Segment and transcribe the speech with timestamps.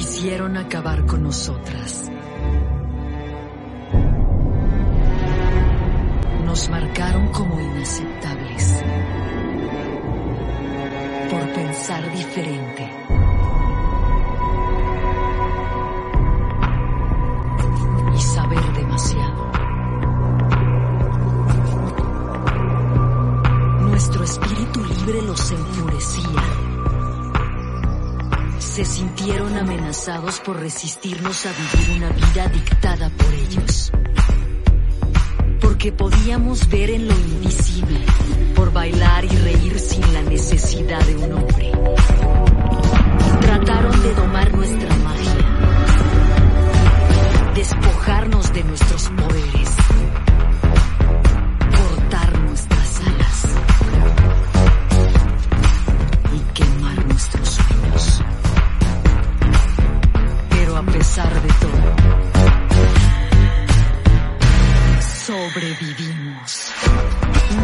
[0.00, 2.10] Quisieron acabar con nosotras.
[6.42, 8.82] Nos marcaron como inaceptables
[11.30, 12.90] por pensar diferente.
[18.16, 19.52] Y saber demasiado.
[23.82, 26.69] Nuestro espíritu libre los enfurecía.
[28.70, 33.90] Se sintieron amenazados por resistirnos a vivir una vida dictada por ellos.
[35.60, 37.98] Porque podíamos ver en lo invisible,
[38.54, 41.32] por bailar y reír sin la necesidad de un
[61.10, 61.82] de todo,
[65.26, 66.72] sobrevivimos.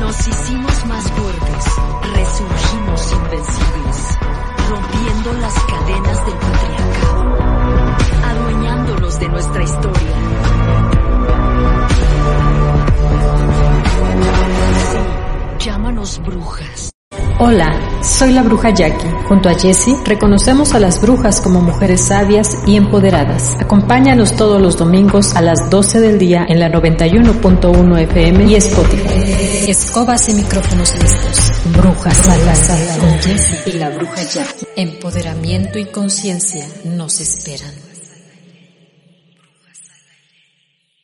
[0.00, 1.64] Nos hicimos más fuertes,
[2.12, 4.18] resurgimos invencibles,
[4.68, 7.36] rompiendo las cadenas del patriarcado,
[8.24, 10.16] adueñándonos de nuestra historia.
[14.90, 16.90] Sí, llámanos brujas.
[17.38, 17.70] Hola,
[18.02, 19.08] soy la bruja Jackie.
[19.28, 23.56] Junto a Jessie reconocemos a las brujas como mujeres sabias y empoderadas.
[23.60, 29.70] Acompáñanos todos los domingos a las 12 del día en la 91.1 FM y Spotify.
[29.70, 31.52] Escobas y micrófonos listos.
[31.76, 34.66] Brujas a la sala con Jessie y la bruja Jackie.
[34.76, 37.85] Empoderamiento y conciencia nos esperan.